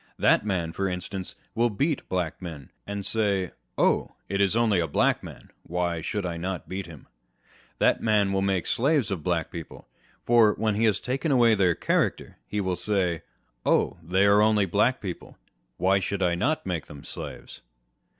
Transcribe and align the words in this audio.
That 0.17 0.43
man, 0.43 0.73
for 0.73 0.89
instance, 0.89 1.35
will 1.53 1.69
beat 1.69 2.09
Black 2.09 2.41
men, 2.41 2.71
and 2.87 3.05
say, 3.05 3.51
Oh, 3.77 4.13
it 4.29 4.41
is 4.41 4.55
only 4.55 4.79
a 4.79 4.87
Black 4.87 5.21
man, 5.21 5.51
why 5.61 6.01
should 6.01 6.23
not 6.23 6.61
I 6.61 6.67
beat 6.67 6.87
him? 6.87 7.05
That 7.77 8.01
man 8.01 8.33
will 8.33 8.41
make 8.41 8.65
slaves 8.65 9.11
of 9.11 9.21
Black 9.21 9.51
people; 9.51 9.87
for, 10.25 10.53
when 10.53 10.73
he 10.73 10.85
has 10.85 10.99
taken 10.99 11.31
away 11.31 11.53
their 11.53 11.75
character, 11.75 12.37
he 12.47 12.59
will 12.59 12.75
say, 12.75 13.21
Oh9 13.63 13.97
they 14.09 14.25
are 14.25 14.41
only 14.41 14.65
Black 14.65 15.01
people, 15.01 15.37
why 15.77 15.99
should 15.99 16.21
not 16.21 16.57
I 16.57 16.61
make 16.67 16.87
them 16.87 17.03
slaves 17.03 17.61